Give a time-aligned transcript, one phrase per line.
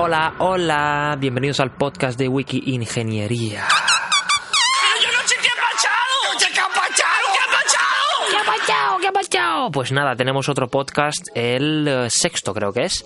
[0.00, 1.16] Hola, hola.
[1.18, 3.66] Bienvenidos al podcast de Wiki Ingeniería.
[8.30, 8.98] ¿Qué ha pasado?
[9.00, 9.70] ¿Qué ha pasado?
[9.72, 13.04] Pues nada, tenemos otro podcast, el eh, sexto creo que es.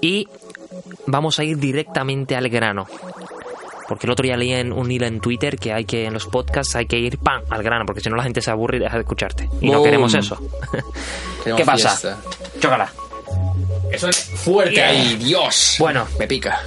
[0.00, 0.26] Y
[1.06, 2.86] vamos a ir directamente al grano.
[3.86, 6.24] Porque el otro día leí en un hilo en Twitter que hay que en los
[6.26, 7.42] podcasts hay que ir ¡pam!
[7.50, 9.50] al grano, porque si no la gente se aburre y deja de escucharte.
[9.60, 9.84] Y no Boom.
[9.84, 10.38] queremos eso.
[11.44, 11.90] ¿Qué pasa?
[11.90, 12.18] fiesta.
[12.60, 12.90] Chócala.
[13.94, 14.88] Eso es fuerte Yeah.
[14.88, 15.76] ahí, Dios.
[15.78, 16.06] Bueno.
[16.18, 16.60] me pica.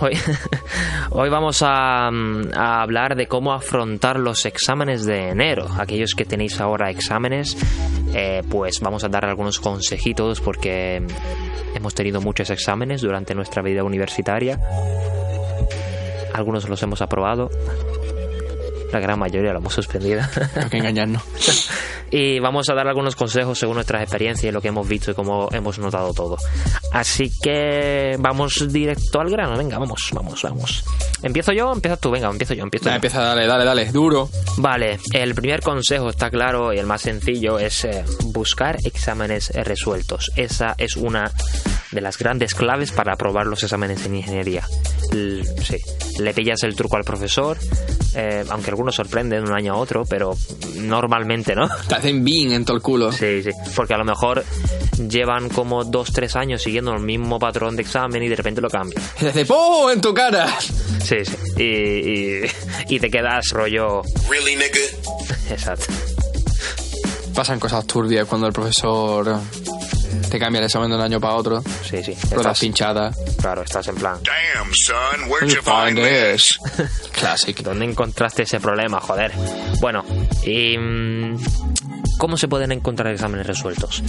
[0.00, 0.16] Hoy,
[1.10, 5.66] hoy vamos a, mm, a hablar de cómo afrontar los exámenes de enero.
[5.78, 7.56] Aquellos que tenéis ahora exámenes,
[8.14, 11.02] eh, pues vamos a dar algunos consejitos porque
[11.74, 14.60] hemos tenido muchos exámenes durante nuestra vida universitaria.
[16.32, 17.50] Algunos los hemos aprobado.
[18.92, 20.22] La gran mayoría lo hemos suspendido.
[20.56, 21.22] Hay que engañarnos.
[22.10, 25.14] y vamos a dar algunos consejos según nuestras experiencias y lo que hemos visto y
[25.14, 26.36] cómo hemos notado todo.
[26.92, 30.84] Así que vamos directo al grano, venga, vamos, vamos, vamos.
[31.22, 31.72] ¿Empiezo yo?
[31.72, 32.94] Empiezas tú, venga, empiezo yo, empiezo Ya, yo.
[32.96, 34.30] empieza, dale, dale, dale, duro.
[34.56, 40.30] Vale, el primer consejo está claro y el más sencillo es eh, buscar exámenes resueltos.
[40.36, 41.30] Esa es una
[41.92, 44.66] de las grandes claves para aprobar los exámenes en ingeniería.
[45.12, 45.76] L- sí,
[46.20, 47.56] le pillas el truco al profesor,
[48.14, 50.36] eh, aunque algunos sorprenden de un año a otro, pero
[50.76, 51.68] normalmente no.
[51.88, 53.10] Te hacen bien en todo el culo.
[53.12, 54.44] Sí, sí, porque a lo mejor
[55.08, 58.68] llevan como dos, tres años siguiendo el mismo patrón de examen y de repente lo
[58.68, 59.02] cambian.
[59.16, 59.90] Y te hace ¡pum!
[59.92, 60.48] en tu cara.
[60.60, 61.36] Sí, sí.
[61.56, 62.50] Y, y,
[62.96, 64.02] y te quedas rollo...
[64.28, 64.78] Really, nigga?
[65.50, 65.86] Exacto.
[67.34, 69.40] Pasan cosas turbias cuando el profesor
[70.30, 71.62] te cambia el examen de un año para otro.
[71.88, 72.12] Sí, sí.
[72.12, 73.16] Estás, pinchadas.
[73.40, 74.18] claro, estás en plan...
[74.22, 76.58] Damn, son, where'd You find this?
[77.12, 77.60] Classic.
[77.62, 79.00] ¿Dónde encontraste ese problema?
[79.00, 79.32] Joder.
[79.80, 80.04] Bueno,
[80.44, 80.76] y...
[80.78, 81.36] mm,
[82.18, 84.02] ¿Cómo se pueden encontrar exámenes resueltos?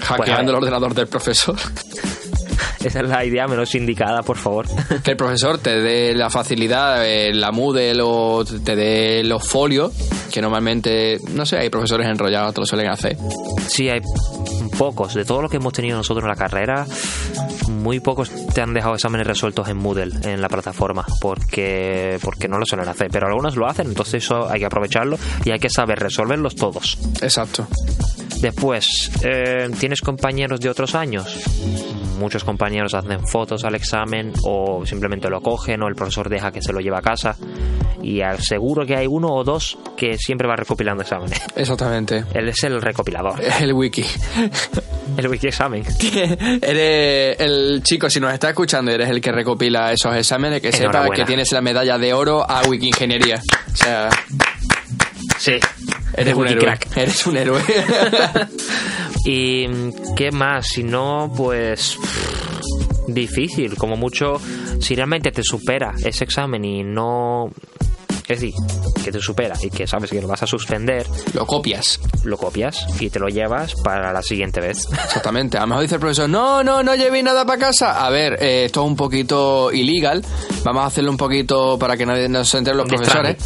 [0.00, 1.56] Hackeando el Pues, ordenador del profesor.
[2.84, 4.66] Esa es la idea menos indicada, por favor.
[5.02, 9.92] Que el profesor te dé la facilidad, eh, la Moodle o te dé los folios,
[10.30, 13.16] que normalmente, no sé, hay profesores enrollados, te lo suelen hacer.
[13.66, 14.00] Sí, hay
[14.76, 15.14] pocos.
[15.14, 16.86] De todo lo que hemos tenido nosotros en la carrera,
[17.68, 22.58] muy pocos te han dejado exámenes resueltos en Moodle, en la plataforma, porque, porque no
[22.58, 23.08] lo suelen hacer.
[23.10, 26.98] Pero algunos lo hacen, entonces eso hay que aprovecharlo y hay que saber resolverlos todos.
[27.20, 27.66] Exacto.
[28.40, 31.36] Después, eh, ¿tienes compañeros de otros años?
[32.18, 36.62] Muchos compañeros hacen fotos al examen o simplemente lo cogen o el profesor deja que
[36.62, 37.36] se lo lleve a casa.
[38.02, 41.40] Y seguro que hay uno o dos que siempre va recopilando exámenes.
[41.56, 42.24] Exactamente.
[42.34, 44.04] Él es el recopilador, El wiki.
[45.16, 45.84] el wiki examen.
[46.62, 51.08] eres el chico, si nos está escuchando, eres el que recopila esos exámenes, que sepa
[51.10, 53.40] que tienes la medalla de oro a Wiki Ingeniería.
[53.72, 54.08] O sea,
[55.38, 55.52] Sí,
[56.16, 56.62] eres un héroe.
[56.62, 56.96] crack.
[56.96, 57.62] Eres un héroe.
[59.26, 59.66] ¿Y
[60.14, 60.68] qué más?
[60.68, 61.98] Si no, pues
[63.08, 63.76] difícil.
[63.76, 64.40] Como mucho,
[64.80, 67.50] si realmente te supera ese examen y no...
[68.28, 68.54] Es decir,
[69.04, 72.00] que te supera y que sabes que lo vas a suspender, Lo copias.
[72.24, 74.88] lo copias y te lo llevas para la siguiente vez.
[75.04, 75.56] Exactamente.
[75.58, 78.04] A lo mejor dice el profesor, no, no, no llevéis nada para casa.
[78.04, 80.24] A ver, eh, esto es un poquito ilegal.
[80.64, 83.36] Vamos a hacerlo un poquito para que nadie nos se enteren los profesores.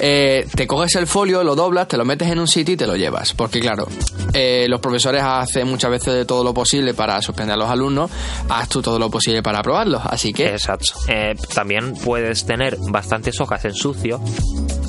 [0.00, 2.86] Eh, te coges el folio, lo doblas, te lo metes en un sitio y te
[2.86, 3.32] lo llevas.
[3.32, 3.86] Porque claro,
[4.32, 8.10] eh, los profesores hacen muchas veces de todo lo posible para suspender a los alumnos.
[8.48, 10.02] Haz tú todo lo posible para aprobarlos.
[10.04, 10.92] Así que, Exacto.
[11.54, 14.15] También puedes tener bastantes hojas en sucio.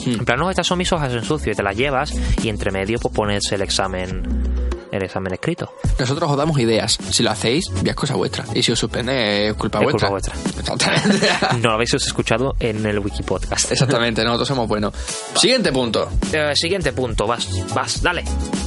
[0.05, 2.71] En plan, no, estas son mis hojas en sucio y te las llevas y entre
[2.71, 4.45] medio pues pones el examen
[4.89, 5.69] el examen escrito.
[5.99, 6.97] nosotros os damos ideas.
[7.11, 8.45] Si lo hacéis, ya es cosa vuestra.
[8.55, 10.09] Y si os suspende, es culpa Es vuestra.
[10.09, 10.59] culpa vuestra.
[10.61, 11.27] Exactamente.
[11.61, 13.69] No lo habéis escuchado en el wiki podcast.
[13.71, 14.93] Exactamente, nosotros somos buenos.
[15.35, 16.09] Siguiente punto.
[16.31, 18.23] Eh, siguiente punto, vas, vas, dale.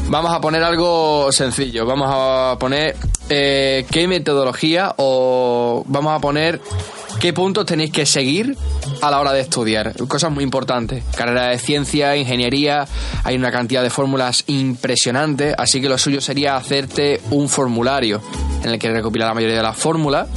[0.09, 1.87] Vamos a poner algo sencillo.
[1.87, 2.97] Vamos a poner
[3.31, 6.61] eh, qué metodología o vamos a poner
[7.21, 8.57] qué puntos tenéis que seguir
[9.03, 9.95] a la hora de estudiar.
[10.09, 11.05] Cosas muy importantes.
[11.17, 12.87] Carrera de ciencia, ingeniería,
[13.23, 18.23] hay una cantidad de fórmulas impresionante, así que lo suyo sería hacerte un formulario
[18.65, 20.29] en el que recopilar la mayoría de las fórmulas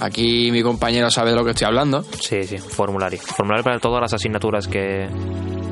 [0.00, 2.02] Aquí mi compañero sabe de lo que estoy hablando.
[2.20, 3.18] Sí, sí, formulario.
[3.18, 5.08] Formulario para todas las asignaturas que,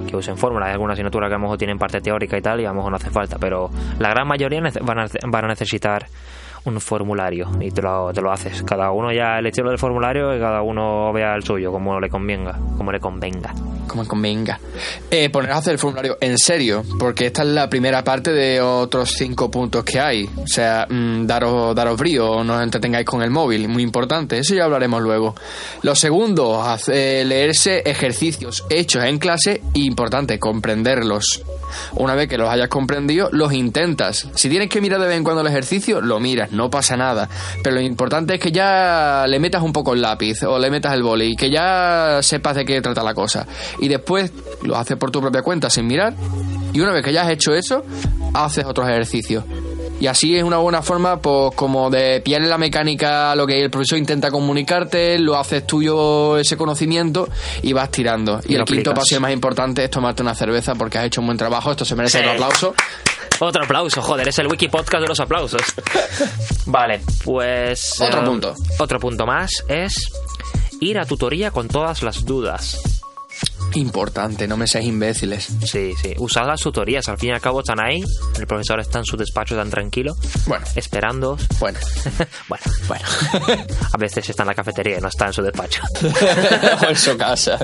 [0.08, 0.66] que usen fórmula.
[0.66, 2.74] Hay alguna asignatura que a lo mejor tienen parte teórica y tal, y a lo
[2.74, 3.70] mejor no hace falta, pero
[4.00, 6.06] la gran mayoría van a, van a necesitar
[6.66, 8.62] un formulario y te lo, te lo haces.
[8.62, 12.08] Cada uno ya el estilo del formulario y cada uno vea el suyo, como le
[12.08, 13.54] convenga, como le convenga.
[13.86, 14.58] Como convenga.
[15.10, 18.60] Eh, poneros a hacer el formulario en serio, porque esta es la primera parte de
[18.60, 20.28] otros cinco puntos que hay.
[20.36, 24.54] O sea, mm, daros, daros brío, no os entretengáis con el móvil, muy importante, eso
[24.54, 25.34] ya hablaremos luego.
[25.82, 31.44] Lo segundo, eh, leerse ejercicios hechos en clase, importante, comprenderlos.
[31.92, 34.28] Una vez que los hayas comprendido, los intentas.
[34.34, 37.28] Si tienes que mirar de vez en cuando el ejercicio, lo miras, no pasa nada.
[37.62, 40.94] Pero lo importante es que ya le metas un poco el lápiz o le metas
[40.94, 43.46] el boli, que ya sepas de qué trata la cosa.
[43.80, 44.32] Y después
[44.62, 46.14] lo haces por tu propia cuenta sin mirar.
[46.72, 47.84] Y una vez que ya has hecho eso,
[48.34, 49.44] haces otros ejercicios.
[49.98, 53.70] Y así es una buena forma, pues, como de pillarle la mecánica lo que el
[53.70, 57.28] profesor intenta comunicarte, lo haces tuyo ese conocimiento
[57.62, 58.40] y vas tirando.
[58.46, 58.94] Y, Y el quinto aplicas.
[58.94, 61.70] paso y el más importante es tomarte una cerveza porque has hecho un buen trabajo.
[61.70, 62.24] Esto se merece Sí.
[62.24, 62.74] otro aplauso.
[63.38, 65.62] Otro aplauso, joder, es el wiki podcast de los aplausos.
[66.66, 68.00] vale, pues.
[68.00, 68.54] Otro eh, punto.
[68.78, 69.94] Otro punto más es
[70.80, 72.95] ir a tutoría con todas las dudas.
[73.74, 75.48] Importante, no me seáis imbéciles.
[75.64, 76.14] Sí, sí.
[76.18, 78.02] Usad las tutorías, al fin y al cabo están ahí.
[78.38, 80.14] El profesor está en su despacho tan tranquilo,
[80.46, 81.36] Bueno, esperando.
[81.60, 81.78] bueno,
[82.48, 83.04] bueno, bueno.
[83.92, 85.82] a veces está en la cafetería y no está en su despacho.
[86.82, 87.58] o en su casa.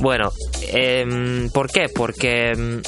[0.00, 0.32] Bueno,
[0.68, 1.88] em, ¿por qué?
[1.88, 2.82] Porque em,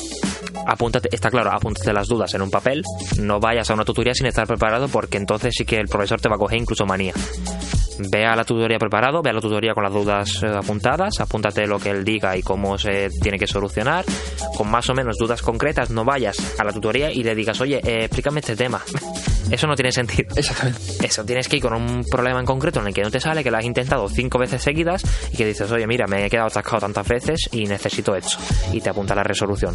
[0.67, 2.83] apúntate, está claro, apúntate las dudas en un papel,
[3.21, 6.29] no vayas a una tutoría sin estar preparado porque entonces sí que el profesor te
[6.29, 7.13] va a coger incluso manía.
[8.11, 11.67] Ve a la tutoría preparado, ve a la tutoría con las dudas eh, apuntadas, apúntate
[11.67, 14.05] lo que él diga y cómo se tiene que solucionar,
[14.57, 17.81] con más o menos dudas concretas, no vayas a la tutoría y le digas, oye,
[17.85, 18.81] eh, explícame este tema.
[19.51, 20.35] Eso no tiene sentido.
[20.37, 20.81] Exactamente.
[21.07, 23.43] Eso, tienes que ir con un problema en concreto en el que no te sale,
[23.43, 25.03] que lo has intentado cinco veces seguidas
[25.33, 28.39] y que dices, oye, mira, me he quedado atascado tantas veces y necesito esto.
[28.73, 29.75] Y te apunta la resolución.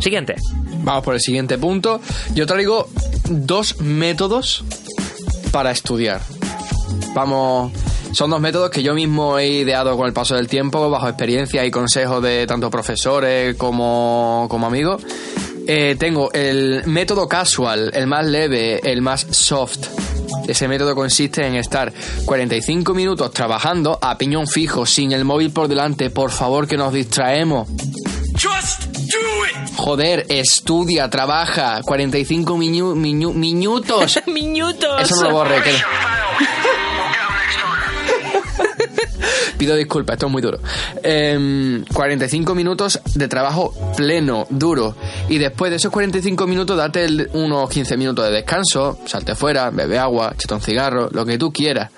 [0.00, 0.36] Siguiente.
[0.82, 2.00] Vamos por el siguiente punto.
[2.34, 2.88] Yo traigo
[3.28, 4.64] dos métodos
[5.50, 6.20] para estudiar.
[7.14, 7.72] Vamos,
[8.12, 11.64] son dos métodos que yo mismo he ideado con el paso del tiempo, bajo experiencia
[11.64, 15.02] y consejos de tanto profesores como, como amigos.
[15.68, 19.88] Eh, tengo el método casual, el más leve, el más soft.
[20.46, 21.92] Ese método consiste en estar
[22.24, 26.10] 45 minutos trabajando a piñón fijo, sin el móvil por delante.
[26.10, 27.68] Por favor, que nos distraemos.
[28.34, 29.70] Just do it!
[29.76, 31.80] Joder, estudia, trabaja.
[31.82, 34.20] 45 miñu- miñu- minutos.
[34.26, 35.02] ¡Minutos!
[35.02, 35.62] Eso no lo borré.
[35.62, 35.72] que-
[39.58, 40.58] Pido disculpas, esto es muy duro.
[41.02, 44.94] Em, 45 minutos de trabajo pleno, duro.
[45.28, 49.98] Y después de esos 45 minutos, date unos 15 minutos de descanso, salte fuera, bebe
[49.98, 51.90] agua, échate un cigarro, lo que tú quieras.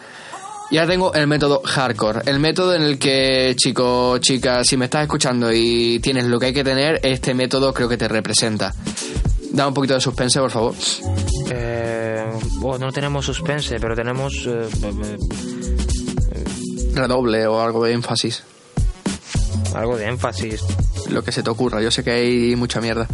[0.71, 2.21] Y ahora tengo el método hardcore.
[2.27, 6.47] El método en el que, chico, chica, si me estás escuchando y tienes lo que
[6.47, 8.75] hay que tener, este método creo que te representa.
[9.51, 10.75] Da un poquito de suspense, por favor.
[11.51, 12.25] Eh,
[12.79, 14.47] no tenemos suspense, pero tenemos...
[14.47, 14.69] eh,
[16.99, 18.43] Redoble o algo de énfasis.
[19.73, 20.65] algo de énfasis.
[21.11, 21.81] Lo que se te ocurra.
[21.81, 23.07] Yo sé que hay mucha mierda.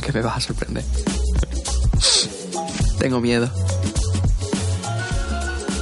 [0.00, 0.82] Que me vas a sorprender.
[2.98, 3.50] Tengo miedo.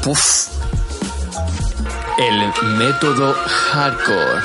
[0.02, 0.49] Puf.
[2.19, 4.42] El método hardcore.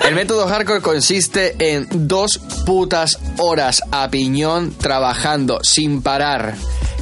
[0.06, 6.54] El método hardcore consiste en dos putas horas a piñón trabajando sin parar.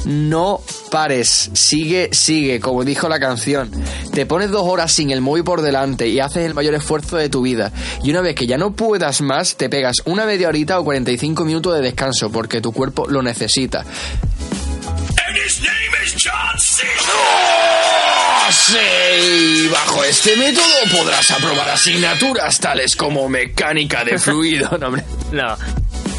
[0.05, 3.69] No pares, sigue, sigue, como dijo la canción.
[4.13, 7.29] Te pones dos horas sin el móvil por delante y haces el mayor esfuerzo de
[7.29, 7.71] tu vida.
[8.03, 11.45] Y una vez que ya no puedas más, te pegas una media horita o 45
[11.45, 13.79] minutos de descanso porque tu cuerpo lo necesita.
[13.81, 16.83] And his name is John C.
[17.13, 19.67] ¡Oh, sí!
[19.71, 20.65] Bajo este método
[20.97, 24.69] podrás aprobar asignaturas tales como mecánica de fluido.
[24.79, 25.03] No, hombre.
[25.31, 25.55] No,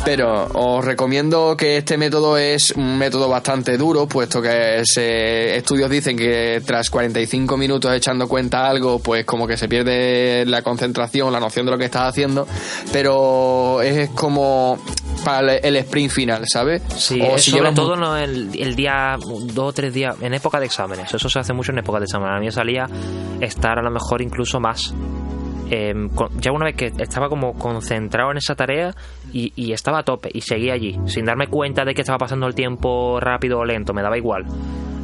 [0.05, 5.91] Pero os recomiendo que este método es un método bastante duro, puesto que se- estudios
[5.91, 11.31] dicen que tras 45 minutos echando cuenta algo, pues como que se pierde la concentración,
[11.33, 12.49] la noción de lo que estás haciendo,
[12.93, 14.79] pero es como
[15.23, 16.83] para el, sprint final, ¿sabes?
[16.97, 20.33] Sí, O si sobre llevas todo no el, el día, dos o tres días, en
[20.33, 21.13] época de exámenes.
[21.13, 22.37] Eso se hace mucho en época de exámenes.
[22.37, 22.87] A mí me salía
[23.41, 24.95] estar a lo mejor incluso más.
[25.71, 28.95] Eh, con- ya una vez que estaba como concentrado en esa tarea
[29.33, 32.47] y, y estaba a tope y seguía allí, sin darme cuenta de que estaba pasando
[32.47, 34.45] el tiempo rápido o lento, me daba igual.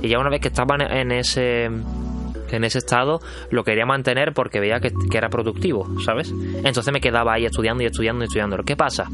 [0.02, 3.20] Y ya una vez que estaba en, ese en ese estado
[3.50, 6.32] lo quería mantener porque veía que, que era productivo, ¿sabes?
[6.64, 8.56] Entonces me quedaba ahí estudiando y estudiando y estudiando.
[8.58, 9.08] ¿Qué pasa?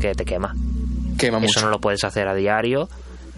[0.00, 0.54] Que te quema.
[1.18, 1.58] quema mucho.
[1.58, 2.88] Eso no lo puedes hacer a diario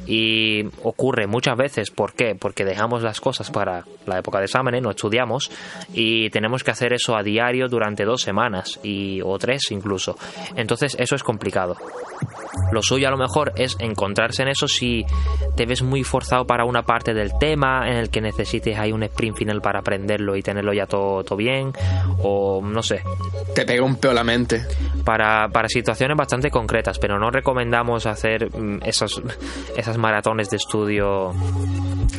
[0.06, 2.34] Y ocurre muchas veces, ¿por qué?
[2.34, 5.50] Porque dejamos las cosas para la época de exámenes, no estudiamos
[5.92, 10.16] y tenemos que hacer eso a diario durante dos semanas y, o tres incluso.
[10.54, 11.76] Entonces eso es complicado.
[12.72, 15.04] Lo suyo a lo mejor es encontrarse en eso si
[15.56, 19.02] te ves muy forzado para una parte del tema en el que necesites hay un
[19.04, 21.72] sprint final para aprenderlo y tenerlo ya todo, todo bien
[22.22, 23.02] o no sé,
[23.54, 24.64] Te pega un peo la mente.
[25.04, 29.22] para, para situaciones bastante concretas, pero no recomendamos hacer mm, esos,
[29.76, 31.32] esas maratones de estudio,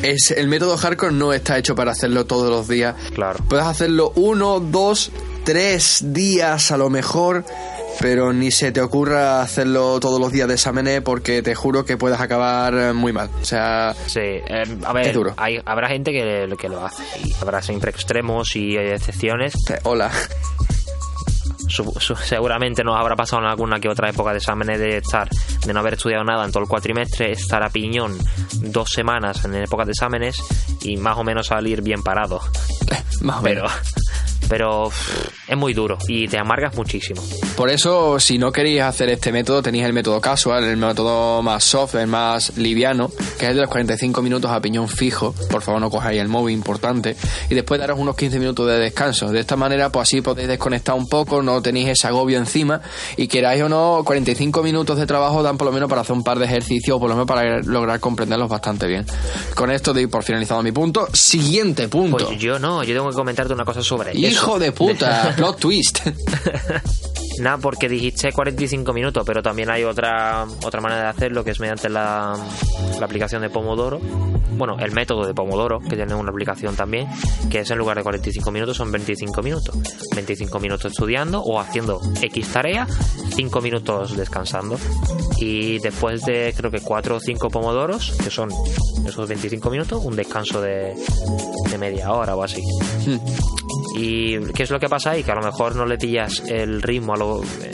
[0.04, 2.96] Es, el método hardcore no está hecho para hacerlo todos los días.
[3.14, 3.40] claro.
[3.50, 5.12] Puedes hacerlo uno, dos,
[5.48, 7.46] tres días a lo mejor,
[8.02, 11.96] pero ni se te ocurra hacerlo todos los días de exámenes porque te juro que
[11.96, 13.30] puedes acabar muy mal.
[13.42, 15.34] O sea, Sí, eh, a ver, Es duro.
[15.38, 19.54] hay- habrá gente que, que lo hace y habrá siempre extremos y excepciones.
[19.84, 20.12] hola.
[21.70, 25.30] Su- su- seguramente nos habrá pasado en alguna que otra época de exámenes de estar,
[25.66, 28.18] de no haber estudiado nada en todo el cuatrimestre, estar a piñón
[28.54, 30.38] dos semanas en época de exámenes
[30.82, 32.42] y más o menos salir bien parado.
[33.22, 33.72] Más o menos.
[33.74, 33.98] pero
[34.40, 37.22] pff, es muy duro y te amargas muchísimo.
[37.56, 41.64] Por eso, si no queréis hacer este método, tenéis el método casual, el método más
[41.64, 45.34] soft, el más liviano, que es el de los 45 minutos a piñón fijo.
[45.50, 47.16] Por favor, no cojáis el móvil, importante.
[47.50, 49.32] Y después daros unos 15 minutos de descanso.
[49.32, 52.82] De esta manera, pues así podéis desconectar un poco, no tenéis ese agobio encima.
[53.16, 56.24] Y queráis o no, 45 minutos de trabajo dan por lo menos para hacer un
[56.24, 59.06] par de ejercicios, o por lo menos para lograr comprenderlos bastante bien.
[59.56, 61.08] Con esto doy por finalizado mi punto.
[61.14, 62.28] Siguiente punto.
[62.28, 64.20] Pues yo no, yo tengo que comentarte una cosa sobre eso.
[64.32, 66.02] Hijo de puta, plot twist.
[67.40, 71.60] Nada, porque dijiste 45 minutos, pero también hay otra otra manera de hacerlo que es
[71.60, 72.36] mediante la,
[73.00, 74.00] la aplicación de Pomodoro.
[74.58, 77.08] Bueno, el método de Pomodoro, que tiene una aplicación también,
[77.50, 79.76] que es en lugar de 45 minutos son 25 minutos.
[80.16, 82.88] 25 minutos estudiando o haciendo X tarea,
[83.36, 84.78] 5 minutos descansando.
[85.38, 88.50] Y después de creo que 4 o 5 Pomodoros, que son
[89.06, 90.96] esos 25 minutos, un descanso de,
[91.70, 92.62] de media hora o así.
[93.96, 95.24] ¿Y qué es lo que pasa ahí?
[95.24, 97.27] Que a lo mejor no le pillas el ritmo a lo-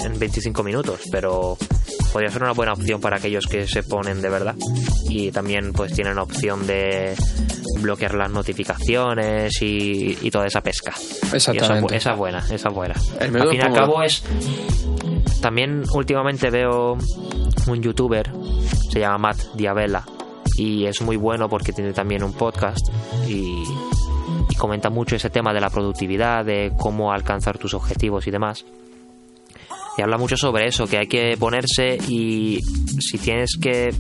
[0.04, 1.58] en 25 minutos, pero
[2.12, 4.56] podría ser una buena opción para aquellos que se ponen de verdad.
[5.10, 7.16] Y también pues tienen opción de
[7.82, 10.94] bloquear las notificaciones y, y toda esa pesca.
[10.98, 11.96] Y esa, Exactamente.
[11.96, 12.96] esa es buena, esa es buena.
[13.20, 14.24] El Al fin y al cabo es...
[15.42, 16.98] También últimamente veo
[17.68, 18.32] un youtuber,
[18.92, 20.06] se llama Matt Diabella,
[20.58, 22.88] y es muy bueno porque tiene también un podcast
[23.28, 23.64] y,
[24.50, 28.66] y comenta mucho ese tema de la productividad, de cómo alcanzar tus objetivos y demás.
[29.98, 32.60] Y habla mucho sobre eso, que hay que ponerse y
[33.00, 33.94] si tienes que...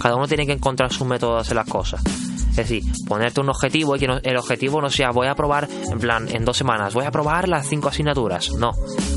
[0.00, 2.02] Cada uno tiene que encontrar su método de hacer las cosas.
[2.50, 5.98] Es decir, ponerte un objetivo y que el objetivo no sea voy a probar, en
[5.98, 8.52] plan, en dos semanas, voy a probar las cinco asignaturas.
[8.52, 8.72] No,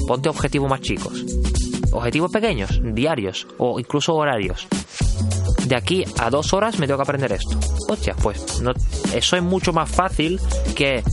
[0.08, 1.25] ponte objetivos más chicos.
[1.92, 4.68] Objetivos pequeños, diarios o incluso horarios.
[5.66, 7.60] De aquí a dos horas me tengo que aprender esto.
[7.90, 8.74] Hostia, pues no,
[9.13, 10.40] eso es mucho más fácil
[10.75, 11.04] que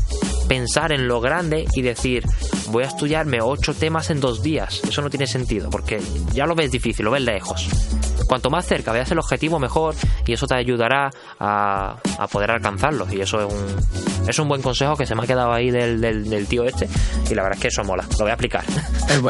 [0.49, 2.25] pensar en lo grande y decir
[2.71, 4.81] voy a estudiarme ocho temas en dos días.
[4.89, 6.01] Eso no tiene sentido porque
[6.33, 7.69] ya lo ves difícil, lo ves lejos.
[8.27, 9.95] Cuanto más cerca veas el objetivo, mejor
[10.27, 13.07] y eso te ayudará a, a poder alcanzarlo.
[13.11, 16.01] Y eso es un, es un buen consejo que se me ha quedado ahí del,
[16.01, 16.89] del, del tío este
[17.31, 18.05] y la verdad es que eso mola.
[18.13, 18.65] Lo voy a aplicar.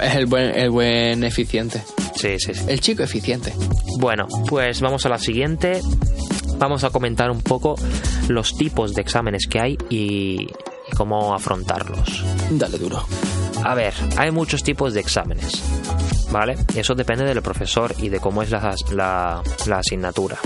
[0.02, 1.82] Es el buen, el buen eficiente.
[2.14, 2.64] sí, sí, sí.
[2.68, 3.52] El chico eficiente.
[3.98, 5.80] Bueno, pues vamos a la siguiente.
[6.58, 7.76] Vamos a comentar un poco
[8.28, 10.48] los tipos de exámenes que hay y,
[10.90, 12.24] y cómo afrontarlos.
[12.50, 13.04] Dale duro.
[13.64, 15.62] A ver, hay muchos tipos de exámenes,
[16.30, 16.56] ¿vale?
[16.76, 20.38] Eso depende del profesor y de cómo es la, la- la asignatura.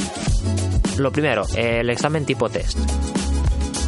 [0.97, 2.79] Lo primero, el examen tipo test.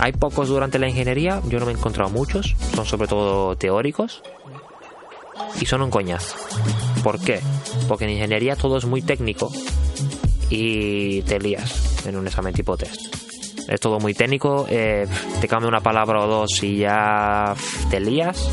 [0.00, 4.22] Hay pocos durante la ingeniería, yo no me he encontrado muchos, son sobre todo teóricos
[5.60, 6.36] y son un coñazo.
[7.02, 7.40] ¿Por qué?
[7.88, 9.50] Porque en ingeniería todo es muy técnico
[10.50, 13.13] y te lías en un examen tipo test.
[13.68, 15.06] Es todo muy técnico, eh,
[15.40, 17.54] te cambia una palabra o dos y ya
[17.90, 18.48] te lías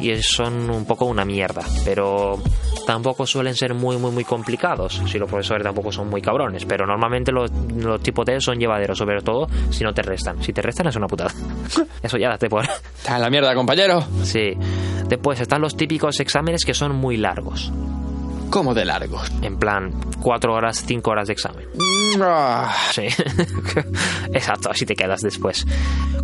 [0.00, 2.40] y son un poco una mierda, pero
[2.86, 6.86] tampoco suelen ser muy muy muy complicados, si los profesores tampoco son muy cabrones, pero
[6.86, 10.42] normalmente los, los tipos test son llevaderos, sobre todo si no te restan.
[10.42, 11.32] Si te restan es una putada.
[12.02, 12.64] Eso ya date por...
[12.64, 14.04] Está en la mierda, compañero.
[14.22, 14.54] Sí.
[15.08, 17.72] Después están los típicos exámenes que son muy largos.
[18.52, 19.32] ¿Cómo de largos?
[19.40, 19.90] En plan,
[20.22, 21.66] 4 horas, 5 horas de examen.
[22.20, 23.06] Ah, Sí.
[24.34, 25.66] Exacto, así te quedas después.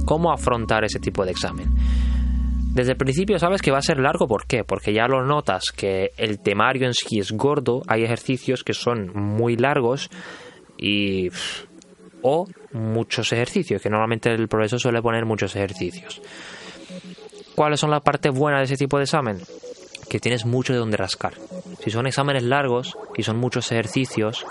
[0.04, 1.70] ¿Cómo afrontar ese tipo de examen?
[2.74, 4.62] Desde el principio sabes que va a ser largo, ¿por qué?
[4.62, 9.10] Porque ya lo notas que el temario en sí es gordo, hay ejercicios que son
[9.14, 10.10] muy largos
[10.76, 11.30] y...
[12.20, 16.20] o muchos ejercicios, que normalmente el profesor suele poner muchos ejercicios.
[17.54, 19.38] ¿Cuáles son las partes buenas de ese tipo de examen?
[20.08, 21.34] Que tienes mucho de donde rascar.
[21.82, 24.44] Si son exámenes largos y son muchos ejercicios,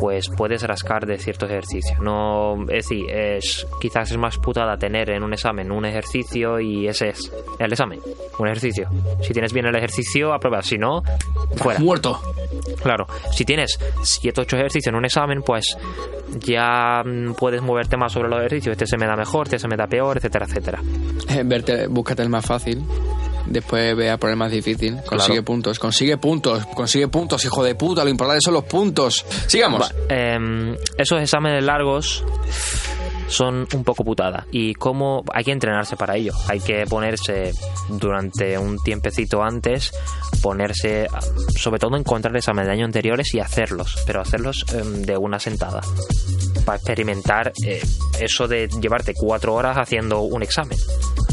[0.00, 1.98] pues puedes rascar de ciertos ejercicios.
[2.00, 6.88] No, es decir, es, quizás es más putada tener en un examen un ejercicio y
[6.88, 8.00] ese es el examen,
[8.38, 8.88] un ejercicio.
[9.22, 10.66] Si tienes bien el ejercicio, apruebas.
[10.66, 11.02] Si no,
[11.56, 11.78] fuera.
[11.80, 12.20] Muerto.
[12.82, 15.76] Claro, si tienes 7 8 ejercicios en un examen, pues
[16.38, 18.72] ya mm, puedes moverte más sobre los ejercicios.
[18.72, 20.82] Este se me da mejor, este se me da peor, etcétera, etcétera.
[21.28, 22.84] Eh, verte, búscate el más fácil.
[23.46, 24.96] Después ve a por el más difícil.
[25.06, 25.44] Consigue Claro.
[25.44, 28.02] puntos, consigue puntos, consigue puntos, hijo de puta.
[28.04, 29.24] Lo importante son los puntos.
[29.46, 29.82] Sigamos.
[29.82, 32.24] Va, em, esos exámenes largos
[33.34, 34.46] son un poco putada.
[34.50, 36.32] Y cómo hay que entrenarse para ello.
[36.48, 37.52] Hay que ponerse
[37.88, 39.92] durante un tiempecito antes
[40.42, 41.06] ponerse
[41.56, 43.96] sobre todo encontrar exámenes de años anteriores y hacerlos.
[44.06, 45.80] Pero hacerlos em, de una sentada.
[46.64, 47.82] Para experimentar eh,
[48.20, 50.78] eso de llevarte cuatro horas haciendo un examen.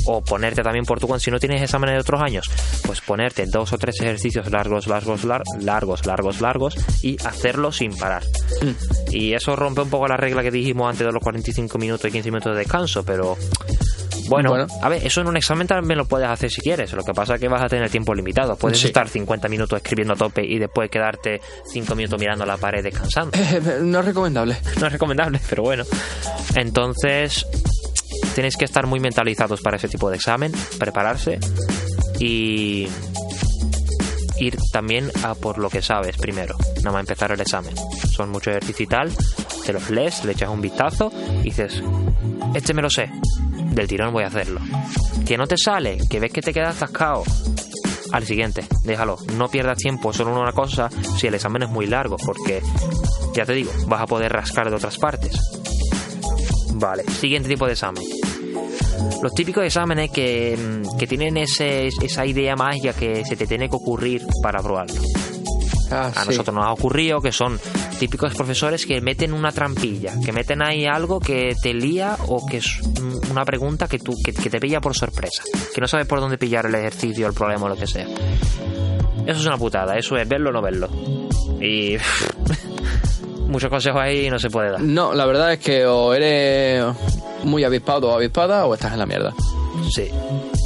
[0.08, 2.50] O ponerte también por tu cuenta si no tienes exámenes de otros años
[2.88, 7.96] pues ponerte dos o tres ejercicios largos largos lar- largos largos largos y hacerlo sin
[7.96, 8.24] parar.
[9.12, 12.12] Y eso rompe un poco la regla que dijimos antes de los 45 minutos y
[12.12, 13.38] 15 minutos de descanso pero
[14.30, 14.68] bueno, Bueno.
[14.82, 16.94] a ver, eso en un examen también lo puedes hacer si quieres.
[16.94, 18.56] Lo que pasa es que vas a tener tiempo limitado.
[18.56, 18.88] Puedes Sí.
[18.88, 23.38] estar 50 minutos escribiendo a tope y después quedarte 5 minutos mirando la pared descansando.
[23.82, 24.56] no es recomendable.
[24.80, 25.84] No es recomendable, pero bueno.
[26.56, 27.46] Entonces,
[28.34, 31.38] tenéis que estar muy mentalizados para ese tipo de examen, prepararse
[32.20, 32.88] y
[34.40, 37.76] ir también a por lo que sabes primero, nada más empezar el examen.
[38.16, 39.12] Son muchos ejercicios y tal,
[39.66, 41.82] te los lees, le echas un vistazo y dices,
[42.54, 43.10] este me lo sé,
[43.72, 44.60] del tirón voy a hacerlo.
[45.26, 47.24] Que no te sale, que ves que te quedas atascado.
[48.12, 51.88] Al siguiente, déjalo, no pierdas tiempo solo en una cosa si el examen es muy
[51.88, 52.62] largo, porque
[53.34, 55.40] ya te digo, vas a poder rascar de otras partes.
[56.74, 58.04] Vale, siguiente tipo de examen.
[59.22, 63.76] Los típicos exámenes que, que tienen ese, esa idea mágica que se te tiene que
[63.76, 65.02] ocurrir para probarlo.
[65.92, 66.30] Ah, A sí.
[66.30, 67.60] nosotros nos ha ocurrido que son
[68.00, 72.58] típicos profesores que meten una trampilla, que meten ahí algo que te lía o que
[72.58, 72.80] es
[73.30, 75.44] una pregunta que, tú, que, que te pilla por sorpresa,
[75.74, 78.08] que no sabes por dónde pillar el ejercicio, el problema o lo que sea.
[79.26, 80.90] Eso es una putada, eso es verlo o no verlo.
[81.62, 81.96] Y
[83.48, 84.82] muchos consejos ahí no se puede dar.
[84.82, 86.84] No, la verdad es que o eres
[87.44, 89.34] muy avispado o avispada o estás en la mierda.
[89.92, 90.10] Sí.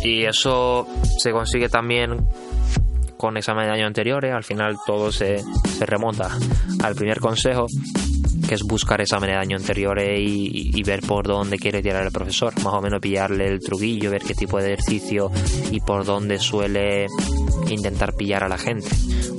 [0.03, 2.27] Y eso se consigue también
[3.25, 4.31] con exámenes de años anteriores.
[4.31, 5.43] Al final todo se,
[5.79, 6.29] remonta
[6.83, 7.65] al primer consejo,
[8.47, 12.11] que es buscar exámenes de años anteriores y, y ver por dónde quiere tirar el
[12.11, 12.53] profesor.
[12.57, 15.31] Más o menos pillarle el truquillo, ver qué tipo de ejercicio
[15.71, 17.07] y por dónde suele
[17.67, 18.89] intentar pillar a la gente.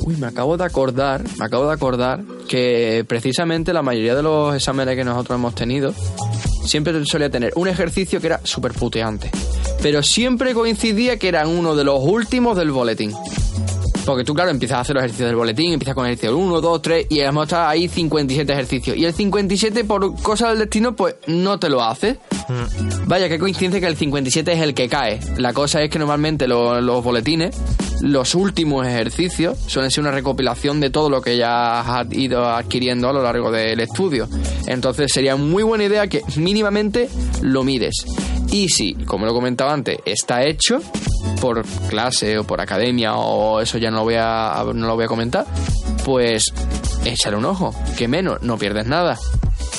[0.01, 4.53] Uy, me acabo de acordar, me acabo de acordar que precisamente la mayoría de los
[4.53, 5.94] exámenes que nosotros hemos tenido
[6.64, 9.31] siempre solía tener un ejercicio que era súper puteante.
[9.81, 13.12] Pero siempre coincidía que eran uno de los últimos del boletín.
[14.06, 16.60] Porque tú, claro, empiezas a hacer los ejercicios del boletín, empiezas con el ejercicio 1,
[16.60, 18.96] 2, 3 y hemos estado ahí 57 ejercicios.
[18.96, 22.18] Y el 57, por cosa del destino, pues no te lo hace.
[23.06, 25.18] Vaya, qué coincidencia que el 57 es el que cae.
[25.36, 27.56] La cosa es que normalmente lo- los boletines,
[28.00, 33.08] los últimos ejercicios, suelen ser una recopilación de todo lo que ya has ido adquiriendo
[33.08, 34.28] a lo largo del estudio.
[34.66, 37.08] Entonces sería muy buena idea que mínimamente
[37.42, 38.04] lo mires.
[38.52, 40.80] Y si, como lo comentaba antes, está hecho
[41.40, 45.04] por clase o por academia o eso ya no lo voy a, no lo voy
[45.04, 45.44] a comentar,
[46.04, 46.44] pues
[47.04, 47.74] échale un ojo.
[47.98, 49.18] Que menos, no pierdes nada.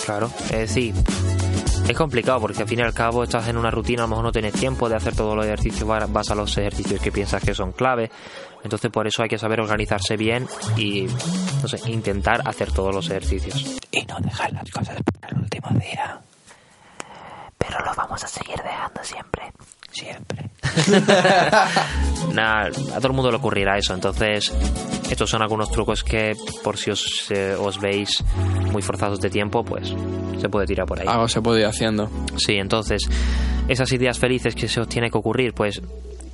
[0.05, 0.93] Claro, es decir,
[1.87, 4.25] es complicado porque al fin y al cabo estás en una rutina, a lo mejor
[4.25, 7.43] no tienes tiempo de hacer todos los ejercicios, va- vas a los ejercicios que piensas
[7.43, 8.11] que son clave.
[8.63, 11.07] Entonces por eso hay que saber organizarse bien y,
[11.61, 13.77] no sé, intentar hacer todos los ejercicios.
[13.91, 16.19] y no dejar las cosas para el último día.
[17.67, 19.51] Pero lo vamos a seguir dejando siempre.
[19.91, 20.49] Siempre.
[22.33, 23.93] Nada, a todo el mundo le ocurrirá eso.
[23.93, 24.53] Entonces,
[25.09, 28.23] estos son algunos trucos que por si os, eh, os veis
[28.71, 29.93] muy forzados de tiempo, pues
[30.39, 31.07] se puede tirar por ahí.
[31.07, 32.09] Algo se puede ir haciendo.
[32.37, 33.09] Sí, entonces,
[33.67, 35.81] esas ideas felices que se os tiene que ocurrir, pues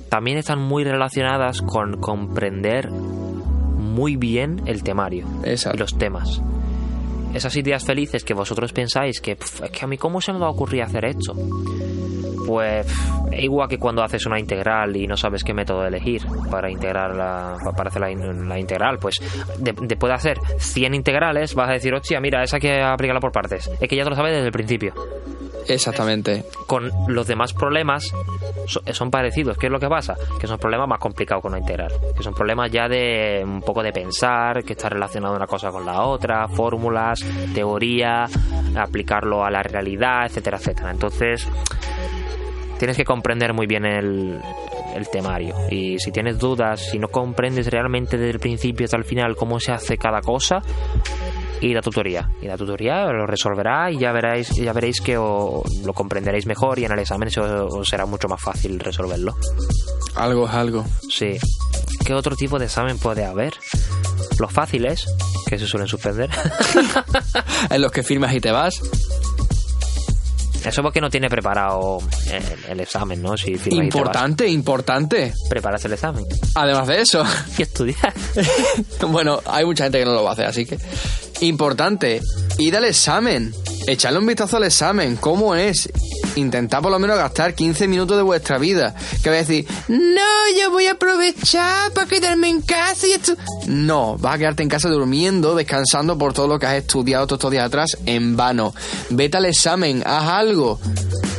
[0.08, 5.76] también están muy relacionadas con comprender muy bien el temario Exacto.
[5.76, 6.42] y los temas.
[7.34, 10.38] Esas ideas felices que vosotros pensáis que, "Pf, es que a mí, ¿cómo se me
[10.38, 11.34] va a ocurrir hacer esto?
[12.46, 16.70] Pues pf, igual que cuando haces una integral y no sabes qué método elegir para
[16.70, 19.16] integrar la, para hacer la, in- la integral, pues
[19.58, 23.32] de- después de hacer 100 integrales vas a decir, hostia, mira, esa que aplicarla por
[23.32, 23.70] partes.
[23.80, 24.92] Es que ya te lo sabes desde el principio
[25.66, 26.44] Exactamente.
[26.66, 28.12] con los demás problemas
[28.66, 29.56] so- son parecidos.
[29.56, 30.14] ¿Qué es lo que pasa?
[30.38, 31.92] Que son problemas más complicados con una integral.
[32.14, 35.86] Que son problemas ya de un poco de pensar, que está relacionado una cosa con
[35.86, 37.23] la otra, fórmulas,
[37.54, 38.26] teoría,
[38.76, 40.90] aplicarlo a la realidad, etcétera, etcétera.
[40.90, 41.46] Entonces,
[42.78, 44.40] tienes que comprender muy bien el,
[44.94, 45.54] el temario.
[45.70, 49.60] Y si tienes dudas, si no comprendes realmente desde el principio hasta el final cómo
[49.60, 50.62] se hace cada cosa,
[51.60, 52.28] y la tutoría.
[52.42, 56.78] Y la tutoría lo resolverá y ya veréis, ya veréis que o- lo comprenderéis mejor
[56.78, 59.34] y en el examen se os- será mucho más fácil resolverlo.
[60.16, 60.84] Algo es algo.
[61.10, 61.36] Sí.
[62.04, 63.54] ¿Qué otro tipo de examen puede haber?
[64.38, 65.06] Los fáciles,
[65.48, 66.30] que se suelen suspender.
[67.70, 68.74] En los que firmas y te vas.
[70.64, 71.98] Eso porque no tiene preparado
[72.30, 73.36] el, el examen, ¿no?
[73.36, 73.54] Si.
[73.70, 75.34] Importante, importante.
[75.48, 76.24] Preparas el examen
[76.54, 77.24] Además de eso.
[77.58, 78.14] y estudiar.
[79.08, 80.78] bueno, hay mucha gente que no lo va a hacer, así que.
[81.40, 82.22] Importante,
[82.58, 83.52] id al examen.
[83.86, 85.16] Echadle un vistazo al examen.
[85.16, 85.90] ¿Cómo es?
[86.36, 88.94] Intentad por lo menos gastar 15 minutos de vuestra vida.
[89.22, 93.34] Que vais a decir, no, yo voy a aprovechar para quedarme en casa y esto.
[93.66, 97.38] No, vas a quedarte en casa durmiendo, descansando por todo lo que has estudiado todos
[97.38, 98.74] estos días atrás en vano.
[99.10, 100.80] Vete al examen, haz algo.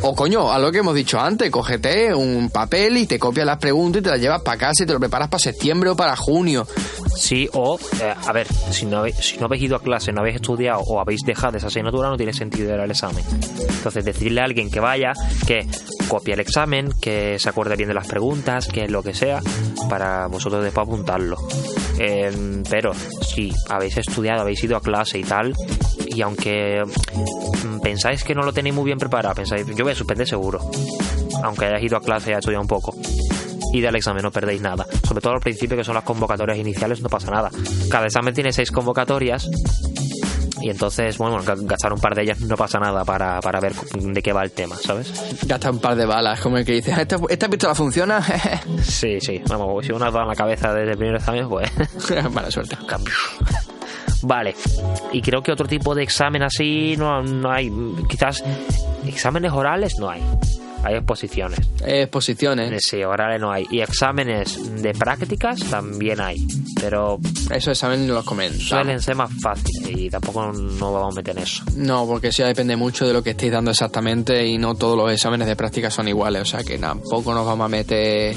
[0.02, 3.58] O coño, a lo que hemos dicho antes, cógete un papel y te copias las
[3.58, 6.16] preguntas y te las llevas para casa y te lo preparas para septiembre o para
[6.16, 6.68] junio.
[7.16, 10.22] Sí, o, eh, a ver, si no, habéis, si no habéis ido a clase, no
[10.22, 13.24] habéis estudiado o habéis dejado esa asignatura, no tiene sentido ir al examen.
[13.70, 15.14] Entonces, decirle a alguien que vaya,
[15.48, 15.66] que
[16.08, 19.42] copie el examen, que se acuerde bien de las preguntas, que lo que sea,
[19.90, 21.38] para vosotros después apuntarlo.
[22.00, 25.54] Eh, pero si habéis estudiado, habéis ido a clase y tal,
[26.08, 29.96] y aunque mm, pensáis que no lo tenéis muy bien preparado, pensáis, yo voy a
[29.96, 30.60] suspender seguro,
[31.44, 32.94] aunque hayáis ido a clase y hayáis estudiado un poco
[33.76, 34.86] y del examen no perdéis nada.
[35.08, 37.50] Sobre todo al principio que son las convocatorias iniciales no pasa nada.
[37.90, 39.50] Cada examen tiene seis convocatorias
[40.62, 43.74] y entonces, bueno, ga- gastar un par de ellas no pasa nada para, para ver
[43.76, 45.14] de qué va el tema, ¿sabes?
[45.46, 48.24] Gasta un par de balas, como el que dice, ¿esta, esta pistola funciona?
[48.82, 51.70] Sí, sí, vamos, si una da en la cabeza desde el primer examen, pues
[52.34, 52.78] Mala suerte.
[52.88, 53.14] cambio.
[54.24, 54.56] Vale,
[55.12, 57.72] y creo que otro tipo de examen así no, no hay.
[58.10, 58.44] Quizás
[59.06, 60.24] exámenes orales no hay.
[60.86, 61.60] Hay exposiciones.
[61.84, 62.84] Exposiciones.
[62.88, 63.66] Sí, orales no hay.
[63.72, 66.46] Y exámenes de prácticas también hay.
[66.80, 67.18] Pero
[67.50, 68.68] Esos exámenes no los comentamos.
[68.68, 71.64] suelen ser más fáciles y tampoco nos vamos a meter en eso.
[71.76, 74.96] No, porque eso ya depende mucho de lo que estéis dando exactamente y no todos
[74.96, 78.36] los exámenes de práctica son iguales, o sea que tampoco nos vamos a meter...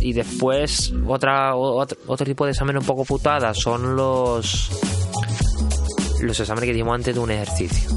[0.00, 4.70] Y después, otra, otro, otro tipo de examen un poco putada son los.
[6.22, 7.90] Los exámenes que dimos antes de un ejercicio.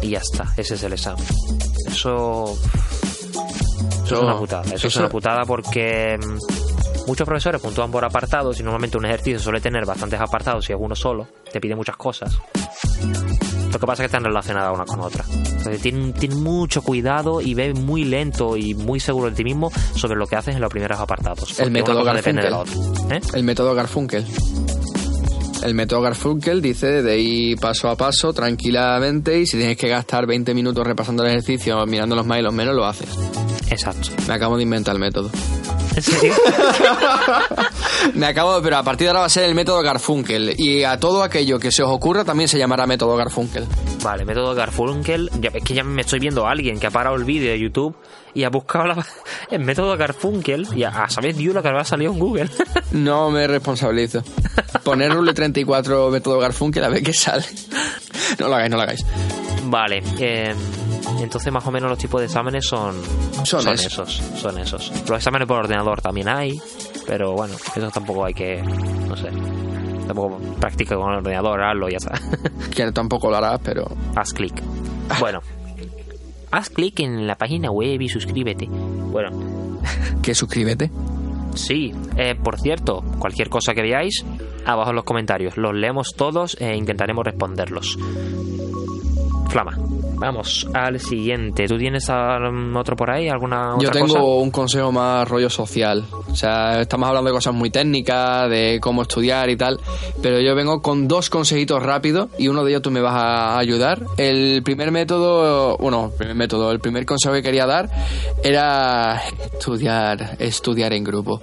[0.00, 1.22] Y ya está, ese es el examen.
[1.98, 2.58] Eso.
[4.04, 4.62] Eso es una putada.
[4.64, 6.18] Eso, es eso- una putada porque.
[6.18, 6.38] mm,
[7.06, 10.78] Muchos profesores puntúan por apartados y normalmente un ejercicio suele tener bastantes apartados si es
[10.78, 11.26] uno solo.
[11.50, 12.36] Te pide muchas cosas.
[13.72, 15.24] Lo que pasa es que están relacionadas una con otra.
[15.32, 20.18] Entonces, ten mucho cuidado y ve muy lento y muy seguro de ti mismo sobre
[20.18, 21.50] lo que haces en los primeros apartados.
[21.56, 22.52] porque método de la Garfunkel.
[22.52, 23.16] otra.
[23.16, 23.20] ¿Eh?
[23.32, 24.26] El método Garfunkel.
[25.62, 30.26] El método Garfunkel dice de ir paso a paso, tranquilamente, y si tienes que gastar
[30.26, 33.08] 20 minutos repasando el ejercicio, mirando los más y los menos, lo haces.
[33.70, 34.08] Exacto.
[34.26, 35.30] Me acabo de inventar el método.
[35.96, 36.32] ¿En serio?
[38.14, 40.54] Me acabo, pero a partir de ahora va a ser el método Garfunkel.
[40.56, 43.66] Y a todo aquello que se os ocurra también se llamará método Garfunkel.
[44.02, 45.28] vale, método Garfunkel.
[45.40, 47.58] Ya, es que ya me estoy viendo a alguien que ha parado el vídeo de
[47.58, 47.96] YouTube
[48.38, 49.06] y ha buscado la-
[49.50, 52.48] el método Garfunkel y a, a saber Dios lo que habrá salido en Google.
[52.92, 54.22] No me responsabilizo.
[54.82, 57.44] Poner Rule 34 método Garfunkel a ver qué sale.
[58.38, 59.04] No lo hagáis, no lo hagáis.
[59.64, 60.02] vale.
[60.18, 60.54] eh,
[61.20, 62.94] entonces más o menos los tipos de exámenes son,
[63.44, 63.86] Son eso.
[63.86, 64.22] esos.
[64.40, 64.90] Son esos.
[65.08, 66.60] Los exámenes por ordenador también hay,
[67.06, 69.28] pero bueno, eso tampoco hay que, no sé,
[70.06, 72.12] tampoco practica con el ordenador, hazlo y ya está.
[72.74, 73.86] Que tampoco lo harás, pero...
[74.16, 74.62] haz clic.
[75.20, 75.40] Bueno,
[76.50, 78.66] haz clic en la página web y suscríbete.
[78.66, 79.30] Bueno,
[80.22, 80.90] Que suscríbete.
[81.54, 84.24] sí, eh, por cierto, cualquier cosa que veáis,
[84.64, 85.56] abajo en los comentarios.
[85.56, 87.96] Los leemos todos e intentaremos responderlos.
[89.48, 89.76] Flama.
[90.20, 91.66] Vamos al siguiente.
[91.68, 93.28] ¿Tú tienes otro por ahí?
[93.28, 94.20] ¿Alguna Yo otra tengo cosa?
[94.24, 96.04] un consejo más rollo social.
[96.28, 99.78] O sea, estamos hablando de cosas muy técnicas, de cómo estudiar y tal.
[100.20, 103.58] Pero yo vengo con dos consejitos rápidos y uno de ellos tú me vas a
[103.58, 104.00] ayudar.
[104.16, 107.88] El primer método, bueno, el primer método, el primer consejo que quería dar
[108.42, 109.22] era
[109.54, 111.40] estudiar, estudiar en grupo.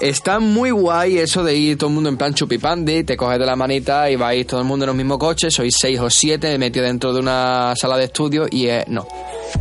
[0.00, 3.44] Está muy guay eso de ir todo el mundo en plan chupipandi, te coges de
[3.44, 6.56] la manita y vais todo el mundo en el mismo coche, sois seis o siete
[6.56, 9.06] metidos dentro de una sala de estudio y eh, no.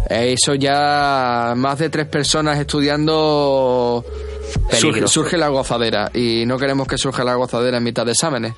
[0.09, 4.05] Eso ya más de tres personas estudiando
[4.71, 8.53] surge, surge la gozadera y no queremos que surja la gozadera en mitad de exámenes.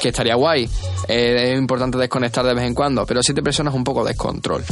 [0.00, 0.68] Que estaría guay.
[1.08, 4.64] Eh, es importante desconectar de vez en cuando, pero siete personas es un poco descontrol.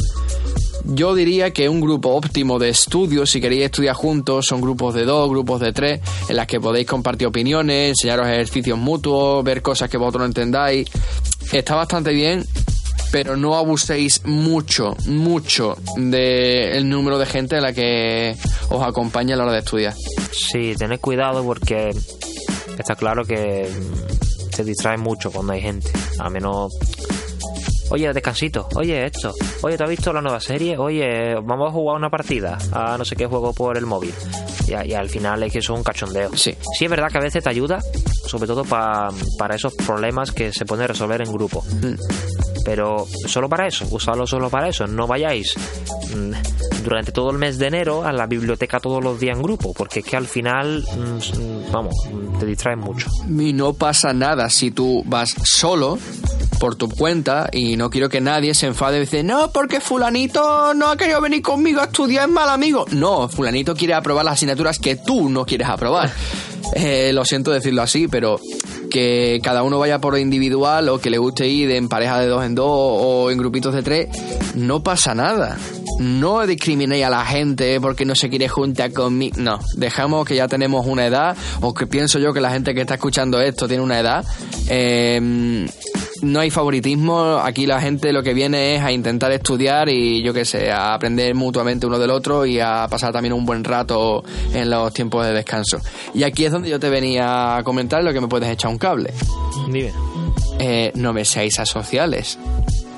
[0.85, 5.05] Yo diría que un grupo óptimo de estudios, si queréis estudiar juntos, son grupos de
[5.05, 9.89] dos, grupos de tres, en las que podéis compartir opiniones, enseñaros ejercicios mutuos, ver cosas
[9.89, 10.89] que vosotros no entendáis.
[11.51, 12.45] Está bastante bien
[13.11, 18.35] pero no abuséis mucho, mucho del número de gente a la que
[18.69, 19.95] os acompaña a la hora de estudiar.
[20.31, 21.89] Sí, tened cuidado porque
[22.77, 23.67] está claro que
[24.51, 25.91] se distrae mucho cuando hay gente.
[26.19, 26.73] A menos.
[27.91, 28.67] Oye, descansito.
[28.75, 29.33] Oye, esto.
[29.63, 30.77] Oye, ¿te has visto la nueva serie?
[30.77, 34.13] Oye, vamos a jugar una partida a no sé qué juego por el móvil.
[34.67, 36.29] Y, y al final es que eso es un cachondeo.
[36.35, 36.55] Sí.
[36.77, 37.79] Sí, es verdad que a veces te ayuda,
[38.27, 41.63] sobre todo pa- para esos problemas que se pueden resolver en grupo.
[42.65, 44.85] Pero solo para eso, usarlo solo para eso.
[44.85, 45.55] No vayáis
[46.15, 49.73] mm, durante todo el mes de enero a la biblioteca todos los días en grupo,
[49.73, 53.07] porque es que al final, mm, vamos, mm, te distraes mucho.
[53.27, 55.97] Y no pasa nada si tú vas solo
[56.59, 60.73] por tu cuenta y no quiero que nadie se enfade y dice, no, porque fulanito
[60.73, 62.85] no ha querido venir conmigo a estudiar, es mal amigo.
[62.91, 66.11] No, fulanito quiere aprobar las asignaturas que tú no quieres aprobar.
[66.75, 68.39] Eh, lo siento decirlo así, pero
[68.91, 72.43] que cada uno vaya por individual o que le guste ir en pareja de dos
[72.45, 74.09] en dos o en grupitos de tres,
[74.55, 75.57] no pasa nada.
[75.99, 79.35] No discriminéis a la gente porque no se quiere juntar conmigo.
[79.39, 82.81] No, dejamos que ya tenemos una edad, o que pienso yo que la gente que
[82.81, 84.25] está escuchando esto tiene una edad.
[84.69, 85.65] Eh,
[86.21, 90.33] no hay favoritismo, aquí la gente lo que viene es a intentar estudiar y yo
[90.33, 94.23] qué sé, a aprender mutuamente uno del otro y a pasar también un buen rato
[94.53, 95.79] en los tiempos de descanso.
[96.13, 98.77] Y aquí es donde yo te venía a comentar lo que me puedes echar un
[98.77, 99.13] cable.
[99.67, 99.91] Dime.
[100.59, 102.37] Eh, no me seáis asociales.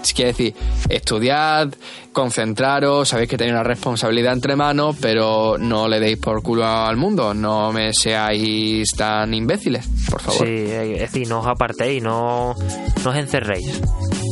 [0.02, 0.54] Es quiere decir,
[0.90, 1.70] estudiad,
[2.12, 6.98] concentraros, sabéis que tenéis una responsabilidad entre manos, pero no le deis por culo al
[6.98, 10.40] mundo, no me seáis tan imbéciles, por favor.
[10.46, 12.56] Sí, eh, es decir, no os apartéis, no,
[13.04, 13.82] no os encerréis.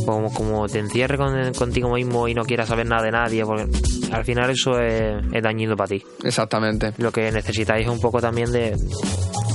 [0.05, 3.67] Como, como te encierres con- contigo mismo y no quieras saber nada de nadie, porque
[4.11, 6.03] al final eso es, es dañino para ti.
[6.23, 6.93] Exactamente.
[6.97, 8.75] Lo que necesitáis es un poco también de.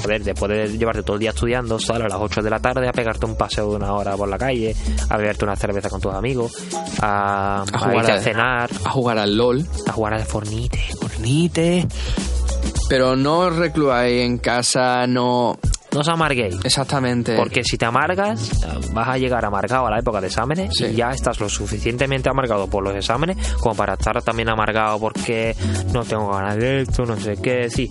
[0.05, 2.87] Joder, después de llevarte todo el día estudiando, sal a las 8 de la tarde
[2.89, 4.77] a pegarte un paseo de una hora por la calle,
[5.09, 6.53] a beberte una cerveza con tus amigos,
[7.01, 9.65] a, a jugar a cenar, A jugar al LOL.
[9.87, 10.79] a jugar al Fornite.
[11.01, 11.89] Fornite.
[12.89, 15.59] Pero no recluáis en casa, no.
[15.95, 16.57] No os amarguéis.
[16.65, 17.37] Exactamente.
[17.37, 18.51] Porque si te amargas,
[18.93, 20.87] vas a llegar amargado a la época de exámenes Sí.
[20.87, 25.55] y ya estás lo suficientemente amargado por los exámenes como para estar también amargado porque
[25.93, 27.71] no tengo ganas de esto, no sé qué.
[27.71, 27.89] Sí,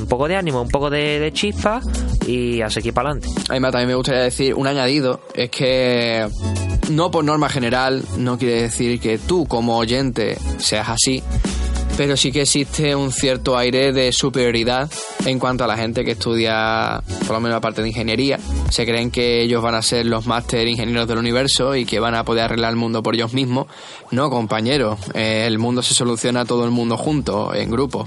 [0.00, 1.80] un poco de ánimo, un poco de, de chispa
[2.26, 3.28] y a seguir para adelante.
[3.50, 6.26] A mí también me gustaría decir un añadido, es que
[6.90, 11.22] no por norma general, no quiere decir que tú como oyente seas así,
[11.96, 14.90] pero sí que existe un cierto aire de superioridad
[15.26, 18.38] en cuanto a la gente que estudia, por lo menos la parte de ingeniería.
[18.70, 22.14] Se creen que ellos van a ser los máster ingenieros del universo y que van
[22.14, 23.66] a poder arreglar el mundo por ellos mismos.
[24.10, 28.06] No, compañero, eh, el mundo se soluciona todo el mundo junto, en grupo,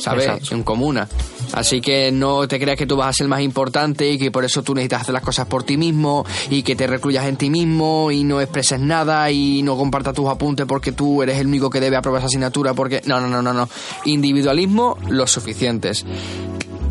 [0.00, 0.26] ¿sabes?
[0.26, 0.54] Exacto.
[0.54, 1.08] En comuna.
[1.52, 4.44] Así que no te creas que tú vas a ser más importante y que por
[4.44, 7.50] eso tú necesitas hacer las cosas por ti mismo y que te recluyas en ti
[7.50, 11.70] mismo y no expreses nada y no compartas tus apuntes porque tú eres el único
[11.70, 13.02] que debe aprobar esa asignatura porque...
[13.06, 13.68] No, no, no, no, no.
[14.04, 16.04] Individualismo, los suficientes.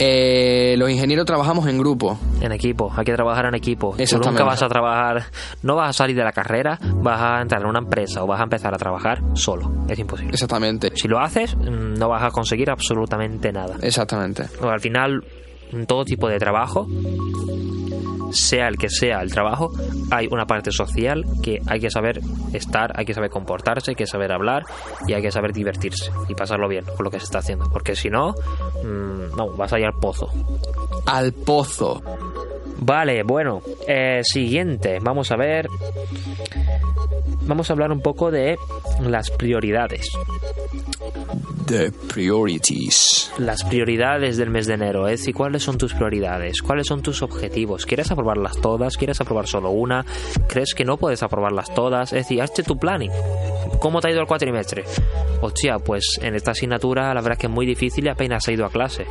[0.02, 2.18] Eh, los ingenieros trabajamos en grupo.
[2.40, 3.98] En equipo, hay que trabajar en equipo.
[3.98, 5.26] Tú nunca vas a trabajar,
[5.62, 8.40] no vas a salir de la carrera, vas a entrar en una empresa o vas
[8.40, 9.70] a empezar a trabajar solo.
[9.90, 10.32] Es imposible.
[10.32, 10.92] Exactamente.
[10.96, 13.76] Si lo haces, mm, no vas a conseguir absolutamente nada.
[13.82, 14.44] Exactamente.
[14.60, 15.22] Bueno, al final,
[15.72, 16.88] en todo tipo de trabajo,
[18.32, 19.72] sea el que sea el trabajo,
[20.12, 22.22] hay una parte social que hay que saber
[22.54, 24.64] estar, hay que saber comportarse, hay que saber hablar
[25.08, 27.70] y hay que saber divertirse y pasarlo bien con lo que se está haciendo.
[27.72, 28.34] Porque si no,
[28.84, 30.30] mm, no, vas a ir al pozo.
[31.06, 32.02] Al pozo.
[32.82, 35.68] Vale, bueno, eh, siguiente, vamos a ver.
[37.42, 38.58] Vamos a hablar un poco de
[39.02, 40.10] las prioridades.
[41.70, 43.32] The priorities.
[43.38, 47.22] Las prioridades del mes de enero, es decir, cuáles son tus prioridades, cuáles son tus
[47.22, 47.86] objetivos.
[47.86, 48.98] ¿Quieres aprobarlas todas?
[48.98, 50.04] ¿Quieres aprobar solo una?
[50.48, 52.12] ¿Crees que no puedes aprobarlas todas?
[52.12, 53.12] Es decir, hazte tu planning.
[53.80, 54.84] ¿Cómo te ha ido el cuatrimestre?
[55.42, 58.54] Hostia, pues en esta asignatura la verdad es que es muy difícil y apenas he
[58.54, 59.06] ido a clase.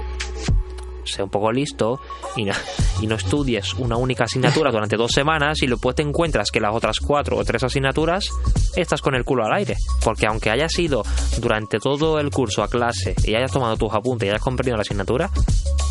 [1.09, 2.01] Sé un poco listo
[2.37, 2.53] y no,
[3.01, 6.75] y no estudies una única asignatura durante dos semanas y después te encuentras que las
[6.75, 8.31] otras cuatro o tres asignaturas
[8.77, 9.77] estás con el culo al aire.
[10.05, 11.03] Porque aunque hayas ido
[11.41, 14.83] durante todo el curso a clase y hayas tomado tus apuntes y hayas comprendido la
[14.83, 15.31] asignatura,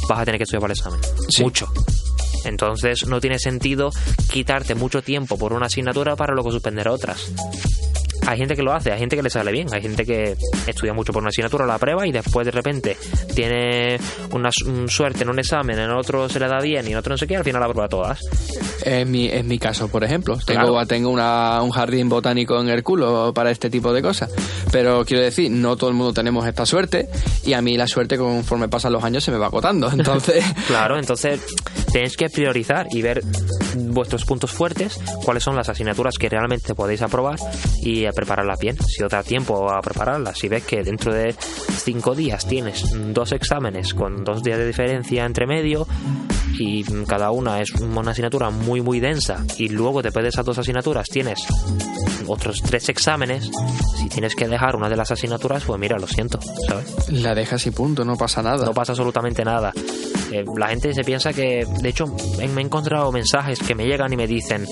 [0.07, 0.99] vas a tener que estudiar para el examen.
[1.29, 1.43] Sí.
[1.43, 1.67] Mucho.
[2.45, 3.89] Entonces no tiene sentido
[4.31, 7.31] quitarte mucho tiempo por una asignatura para luego suspender otras.
[8.27, 10.35] Hay gente que lo hace, hay gente que le sale bien, hay gente que
[10.67, 12.95] estudia mucho por una asignatura, la prueba y después de repente
[13.33, 13.97] tiene
[14.31, 16.97] una su- un suerte en un examen, en otro se le da bien y en
[16.97, 18.19] otro no sé qué, al final la prueba todas.
[18.83, 20.37] Es mi, es mi caso, por ejemplo.
[20.45, 20.85] Tengo, Claro.
[20.85, 24.29] tengo una- un jardín botánico en el culo para este tipo de cosas.
[24.71, 27.07] Pero quiero decir, no todo el mundo tenemos esta suerte
[27.45, 29.89] y a mí la suerte conforme pasan los años se me va agotando.
[29.91, 31.39] Entonces, Claro, entonces
[31.91, 33.23] tenéis que priorizar y ver
[33.75, 37.37] vuestros puntos fuertes, cuáles son las asignaturas que realmente podéis aprobar
[37.81, 38.75] y prepararlas bien.
[38.83, 43.31] Si os da tiempo a prepararlas, si ves que dentro de cinco días tienes dos
[43.31, 45.87] exámenes con dos días de diferencia entre medio
[46.57, 50.57] y cada una es una asignatura muy muy densa y luego después de esas dos
[50.57, 51.45] asignaturas tienes
[52.25, 53.49] otros tres exámenes,
[53.97, 57.11] si tienes que dejar una de las asignaturas, pues mira, lo siento, ¿sabes?
[57.11, 58.65] la dejas y punto, no pasa nada.
[58.65, 59.71] no pasa absolutamente nada.
[60.31, 62.05] Eh, la gente se piensa que, de hecho,
[62.37, 64.65] me he encontrado mensajes que me llegan y me dicen,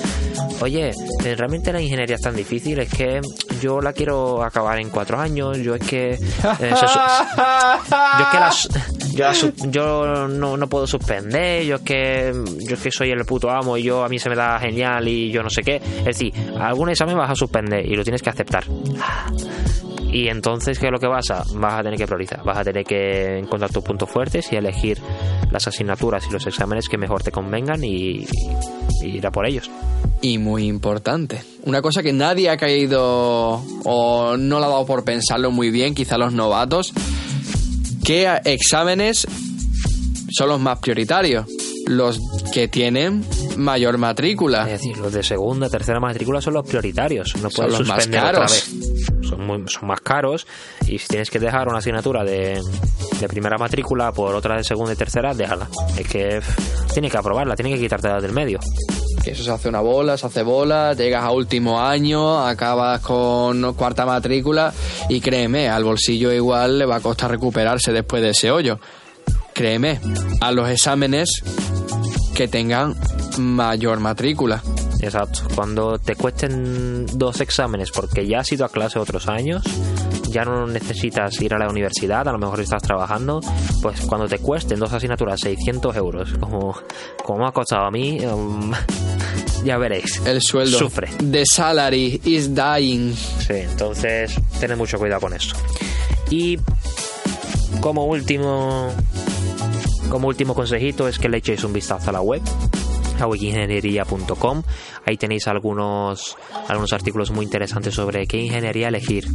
[0.61, 3.21] oye, eh, realmente la ingeniería es tan difícil, es que
[3.61, 6.11] yo la quiero acabar en cuatro años, yo es que...
[6.11, 6.19] eh,
[6.59, 8.51] yo es que la
[9.15, 9.31] yo,
[9.69, 12.33] yo no, no puedo suspender, yo es que
[12.67, 15.07] yo es que soy el puto amo y yo a mí se me da genial
[15.07, 15.77] y yo no sé qué.
[15.77, 18.65] Es decir, algún examen vas a suspender y lo tienes que aceptar.
[20.11, 21.43] Y entonces, ¿qué es lo que pasa?
[21.55, 24.97] Vas a tener que priorizar, vas a tener que encontrar tus puntos fuertes y elegir
[25.55, 28.27] las asignaturas y los exámenes que mejor te convengan y,
[29.01, 29.71] y ir a por ellos.
[30.21, 31.41] Y muy importante.
[31.63, 35.95] Una cosa que nadie ha caído o no le ha dado por pensarlo muy bien,
[35.95, 36.91] quizá los novatos.
[38.03, 39.25] ¿Qué exámenes
[40.31, 41.45] son los más prioritarios?
[41.87, 42.19] Los
[42.53, 43.23] que tienen
[43.57, 44.63] mayor matrícula.
[44.65, 47.33] Es decir, los de segunda, tercera matrícula son los prioritarios.
[47.41, 48.51] No Son puedes los más suspender otra caros.
[48.51, 48.84] vez.
[49.45, 50.47] Son, más caros
[50.87, 52.59] y si tienes que dejar una asignatura de,
[53.27, 55.67] primera matrícula por otra de segunda y tercera, déjala.
[55.97, 56.41] Es que
[56.93, 58.59] tiene que aprobarla, tiene que quitártela del medio.
[59.25, 64.05] Eso se hace una bola, se hace bola, llegas a último año, acabas con cuarta
[64.05, 64.71] matrícula
[65.09, 68.79] y créeme, al bolsillo igual le va a costar recuperarse después de ese hoyo.
[69.53, 69.99] Créeme,
[70.41, 71.41] a los exámenes
[72.35, 72.95] que tengan
[73.39, 74.61] mayor matrícula.
[75.01, 75.41] Exacto.
[75.55, 79.63] Cuando te cuesten dos exámenes porque ya has ido a clase otros años,
[80.29, 83.39] ya no necesitas ir a la universidad, a lo mejor estás trabajando,
[83.81, 86.75] pues cuando te cuesten dos asignaturas 600 euros, como,
[87.23, 88.71] como me ha costado a mí, um,
[89.63, 90.21] ya veréis.
[90.25, 90.77] El sueldo.
[90.77, 91.07] Sufre.
[91.31, 93.13] The salary is dying.
[93.15, 95.55] Sí, entonces tened mucho cuidado con eso.
[96.29, 96.59] Y
[97.79, 98.91] como último
[100.09, 102.41] como último consejito es que le echéis un vistazo a la web
[103.19, 104.63] a wikiingeniería.com
[105.05, 109.25] ahí tenéis algunos algunos artículos muy interesantes sobre qué ingeniería elegir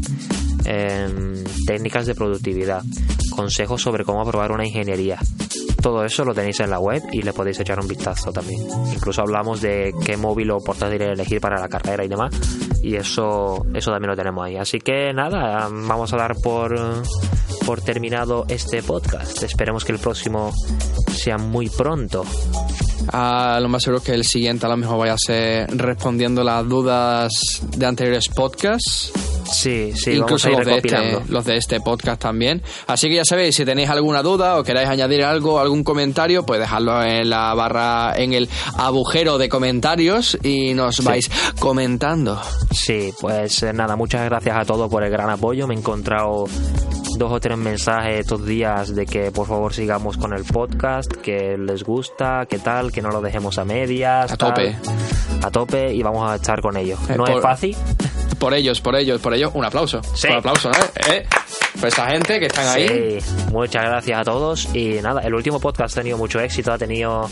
[0.64, 2.82] em, técnicas de productividad
[3.30, 5.18] consejos sobre cómo aprobar una ingeniería
[5.80, 8.60] todo eso lo tenéis en la web y le podéis echar un vistazo también.
[8.92, 12.34] Incluso hablamos de qué móvil o portátil elegir para la carrera y demás.
[12.82, 14.56] Y eso, eso también lo tenemos ahí.
[14.56, 16.74] Así que nada, vamos a dar por,
[17.66, 19.42] por terminado este podcast.
[19.42, 20.52] Esperemos que el próximo
[21.12, 22.24] sea muy pronto.
[23.12, 26.44] A lo más seguro es que el siguiente a lo mejor vaya a ser respondiendo
[26.44, 27.32] las dudas
[27.76, 29.12] de anteriores podcasts.
[29.50, 32.62] Sí, sí, incluso vamos a este, los de este podcast también.
[32.86, 36.60] Así que ya sabéis, si tenéis alguna duda o queráis añadir algo, algún comentario, pues
[36.60, 42.40] dejadlo en la barra, en el agujero de comentarios y nos vais comentando.
[42.70, 45.66] Sí, pues eh, nada, muchas gracias a todos por el gran apoyo.
[45.66, 46.44] Me he encontrado
[47.18, 51.56] dos o tres mensajes estos días de que por favor sigamos con el podcast, que
[51.58, 54.30] les gusta, que tal, que no lo dejemos a medias.
[54.32, 54.50] A tal.
[54.54, 54.76] tope.
[55.42, 56.96] A tope y vamos a estar con ello.
[57.08, 57.76] Eh, no por- es fácil.
[58.38, 60.00] Por ellos, por ellos, por ellos, un aplauso.
[60.14, 60.28] Sí.
[60.28, 60.78] Un aplauso, ¿no?
[61.12, 61.26] ¿Eh?
[61.78, 63.20] Por esa gente que están ahí.
[63.20, 64.74] Sí, muchas gracias a todos.
[64.74, 67.28] Y nada, el último podcast ha tenido mucho éxito, ha tenido,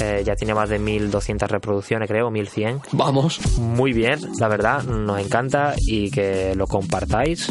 [0.00, 2.80] eh, ya tiene más de 1200 reproducciones, creo, 1100.
[2.90, 3.38] Vamos.
[3.58, 7.48] Muy bien, la verdad, nos encanta y que lo compartáis.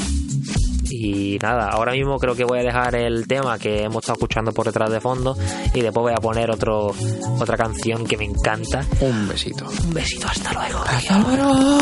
[0.89, 4.51] Y nada, ahora mismo creo que voy a dejar el tema que hemos estado escuchando
[4.51, 5.35] por detrás de fondo
[5.73, 6.93] y después voy a poner otro,
[7.39, 8.85] otra canción que me encanta.
[9.01, 9.67] Un besito.
[9.83, 10.79] Un besito, hasta luego.
[10.79, 11.79] Hasta luego.